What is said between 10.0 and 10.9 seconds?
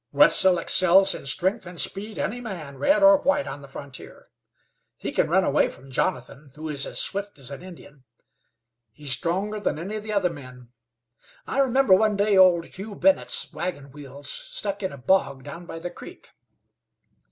the other men.